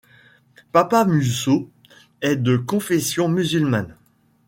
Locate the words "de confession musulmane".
2.37-3.95